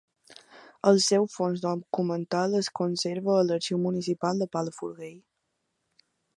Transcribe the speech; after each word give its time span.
El 0.91 1.01
seu 1.07 1.27
fons 1.33 1.61
documental 1.65 2.57
es 2.61 2.71
conserva 2.81 3.37
a 3.41 3.45
l'Arxiu 3.51 3.81
Municipal 3.85 4.43
de 4.45 4.51
Palafrugell. 4.57 5.25